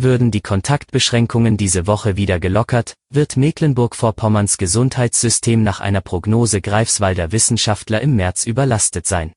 Würden 0.00 0.30
die 0.30 0.42
Kontaktbeschränkungen 0.42 1.56
diese 1.56 1.88
Woche 1.88 2.16
wieder 2.16 2.38
gelockert, 2.38 2.94
wird 3.10 3.36
Mecklenburg-Vorpommerns 3.36 4.56
Gesundheitssystem 4.56 5.64
nach 5.64 5.80
einer 5.80 6.00
Prognose 6.00 6.60
Greifswalder 6.60 7.32
Wissenschaftler 7.32 8.00
im 8.00 8.14
März 8.14 8.46
überlastet 8.46 9.08
sein. 9.08 9.32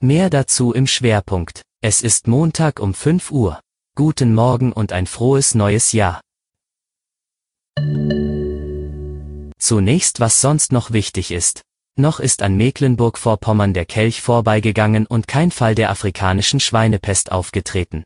Mehr 0.00 0.30
dazu 0.30 0.72
im 0.72 0.88
Schwerpunkt. 0.88 1.62
Es 1.80 2.00
ist 2.00 2.26
Montag 2.26 2.80
um 2.80 2.92
5 2.92 3.30
Uhr. 3.30 3.60
Guten 3.94 4.34
Morgen 4.34 4.72
und 4.72 4.90
ein 4.92 5.06
frohes 5.06 5.54
neues 5.54 5.92
Jahr. 5.92 6.20
Zunächst 9.60 10.18
was 10.18 10.40
sonst 10.40 10.72
noch 10.72 10.90
wichtig 10.90 11.30
ist. 11.30 11.62
Noch 11.96 12.18
ist 12.18 12.42
an 12.42 12.56
Mecklenburg-Vorpommern 12.56 13.72
der 13.74 13.84
Kelch 13.86 14.22
vorbeigegangen 14.22 15.06
und 15.06 15.28
kein 15.28 15.52
Fall 15.52 15.76
der 15.76 15.90
afrikanischen 15.90 16.58
Schweinepest 16.58 17.30
aufgetreten. 17.30 18.02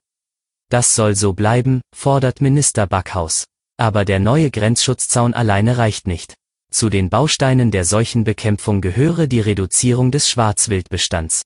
Das 0.71 0.95
soll 0.95 1.15
so 1.15 1.33
bleiben, 1.33 1.81
fordert 1.95 2.41
Minister 2.41 2.87
Backhaus. 2.87 3.45
Aber 3.79 4.05
der 4.05 4.19
neue 4.19 4.51
Grenzschutzzaun 4.51 5.35
alleine 5.35 5.79
reicht 5.79 6.07
nicht. 6.07 6.35
Zu 6.71 6.91
den 6.91 7.09
Bausteinen 7.09 7.71
der 7.71 7.85
Seuchenbekämpfung 7.85 8.81
gehöre 8.81 9.27
die 9.27 9.41
Reduzierung 9.41 10.11
des 10.11 10.29
Schwarzwildbestands. 10.29 11.43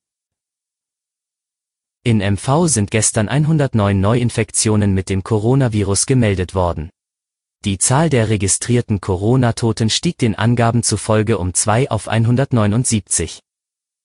In 2.04 2.18
MV 2.18 2.66
sind 2.66 2.90
gestern 2.90 3.28
109 3.28 4.00
Neuinfektionen 4.00 4.92
mit 4.92 5.08
dem 5.08 5.22
Coronavirus 5.22 6.06
gemeldet 6.06 6.56
worden. 6.56 6.90
Die 7.64 7.78
Zahl 7.78 8.10
der 8.10 8.28
registrierten 8.28 9.00
Corona-Toten 9.00 9.88
stieg 9.88 10.18
den 10.18 10.34
Angaben 10.34 10.82
zufolge 10.82 11.38
um 11.38 11.54
2 11.54 11.92
auf 11.92 12.08
179. 12.08 13.38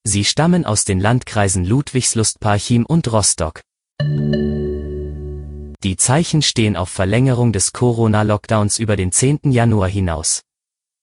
Sie 0.03 0.25
stammen 0.25 0.63
aus 0.63 0.85
den 0.85 0.99
Landkreisen 0.99 1.65
Ludwigslust-Parchim 1.65 2.85
und 2.85 3.11
Rostock. 3.11 3.61
Die 5.87 5.95
Zeichen 5.95 6.41
stehen 6.41 6.75
auf 6.75 6.89
Verlängerung 6.89 7.53
des 7.53 7.71
Corona-Lockdowns 7.71 8.77
über 8.77 8.97
den 8.97 9.13
10. 9.13 9.39
Januar 9.43 9.87
hinaus. 9.87 10.41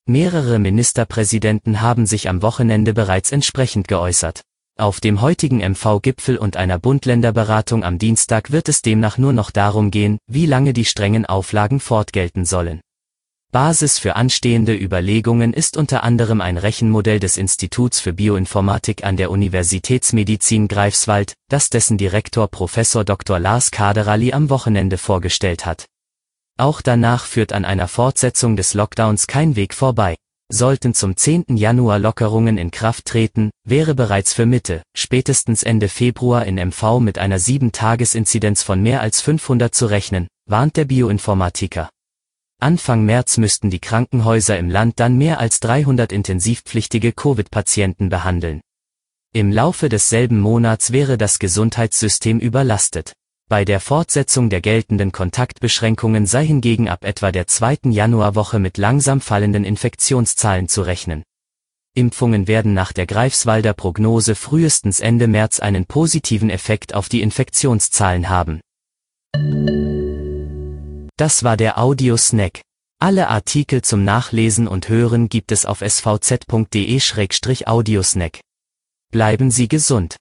Mehrere 0.05 0.59
Ministerpräsidenten 0.59 1.81
haben 1.81 2.05
sich 2.05 2.29
am 2.29 2.43
Wochenende 2.43 2.93
bereits 2.93 3.33
entsprechend 3.33 3.89
geäußert. 3.89 4.43
Auf 4.79 5.01
dem 5.01 5.23
heutigen 5.23 5.63
MV-Gipfel 5.63 6.37
und 6.37 6.59
einer 6.59 6.79
Bund-Länder-Beratung 6.79 7.83
am 7.83 7.97
Dienstag 7.97 8.53
wird 8.53 8.69
es 8.69 8.83
demnach 8.83 9.17
nur 9.17 9.33
noch 9.33 9.51
darum 9.51 9.91
gehen, 9.91 10.19
wie 10.27 10.45
lange 10.45 10.75
die 10.75 10.85
strengen 10.85 11.25
Auflagen 11.25 11.81
fortgelten 11.81 12.45
sollen. 12.45 12.83
Basis 13.55 14.01
für 14.01 14.17
anstehende 14.17 14.75
Überlegungen 14.75 15.53
ist 15.53 15.77
unter 15.77 16.03
anderem 16.03 16.41
ein 16.41 16.59
Rechenmodell 16.59 17.21
des 17.21 17.37
Instituts 17.37 18.01
für 18.01 18.13
Bioinformatik 18.13 19.05
an 19.05 19.17
der 19.17 19.31
Universitätsmedizin 19.31 20.67
Greifswald, 20.67 21.35
das 21.49 21.71
dessen 21.71 21.97
Direktor 21.97 22.49
Prof. 22.49 22.75
Dr. 23.07 23.39
Lars 23.39 23.71
Kaderali 23.71 24.33
am 24.33 24.51
Wochenende 24.51 24.99
vorgestellt 24.99 25.67
hat. 25.67 25.87
Auch 26.59 26.83
danach 26.83 27.27
führt 27.27 27.53
an 27.53 27.65
einer 27.65 27.87
Fortsetzung 27.87 28.57
des 28.57 28.75
Lockdowns 28.75 29.29
kein 29.29 29.55
Weg 29.55 29.73
vorbei. 29.73 30.17
Sollten 30.51 30.93
zum 30.93 31.17
10. 31.17 31.45
Januar 31.51 32.01
Lockerungen 32.01 32.59
in 32.59 32.73
Kraft 32.73 33.05
treten, 33.05 33.51
wäre 33.65 33.95
bereits 33.95 34.33
für 34.33 34.47
Mitte, 34.47 34.83
spätestens 34.97 35.63
Ende 35.63 35.89
Februar 35.89 36.45
in 36.45 36.57
MV 36.57 36.99
mit 36.99 37.19
einer 37.19 37.39
7-Tages-Inzidenz 37.39 38.65
von 38.65 38.83
mehr 38.83 39.01
als 39.01 39.21
500 39.21 39.73
zu 39.73 39.87
rechnen, 39.87 40.27
warnt 40.45 40.77
der 40.77 40.87
Bioinformatiker. 40.87 41.89
Anfang 42.65 43.05
März 43.05 43.37
müssten 43.37 43.69
die 43.69 43.79
Krankenhäuser 43.79 44.59
im 44.59 44.71
Land 44.71 44.99
dann 44.99 45.19
mehr 45.19 45.39
als 45.39 45.61
300 45.61 46.11
intensivpflichtige 46.13 47.13
Covid-Patienten 47.13 48.09
behandeln. 48.09 48.63
Im 49.35 49.53
Laufe 49.53 49.91
desselben 49.91 50.41
Monats 50.41 50.91
wäre 50.91 51.19
das 51.19 51.39
Gesundheitssystem 51.39 52.39
überlastet. 52.39 53.13
Bei 53.51 53.67
der 53.67 53.81
Fortsetzung 53.81 54.49
der 54.49 54.63
geltenden 54.63 55.13
Kontaktbeschränkungen 55.13 56.25
sei 56.25 56.47
hingegen 56.47 56.89
ab 56.89 57.05
etwa 57.05 57.33
der 57.33 57.47
zweiten 57.47 57.93
Januarwoche 57.93 58.59
mit 58.59 58.79
langsam 58.79 59.21
fallenden 59.21 59.65
Infektionszahlen 59.65 60.67
zu 60.67 60.81
rechnen. 60.81 61.23
Impfungen 61.95 62.49
werden 62.49 62.73
nach 62.73 62.95
der 62.95 63.05
Greifswalder 63.05 63.75
Prognose 63.75 64.35
frühestens 64.35 65.01
Ende 65.01 65.27
März 65.27 65.61
einen 65.61 65.85
positiven 65.85 66.49
Effekt 66.49 66.95
auf 66.95 67.11
die 67.11 67.21
Infektionszahlen 67.21 68.31
haben. 68.31 68.63
Das 71.17 71.45
war 71.45 71.57
der 71.57 71.79
Audio-Snack. 71.79 72.63
Alle 72.99 73.29
Artikel 73.29 73.83
zum 73.83 74.03
Nachlesen 74.03 74.67
und 74.67 74.89
Hören 74.89 75.29
gibt 75.29 75.53
es 75.53 75.65
auf 75.65 75.81
svz.de-audiosnack. 75.81 78.41
Bleiben 79.13 79.53
Sie 79.53 79.69
gesund. 79.69 80.17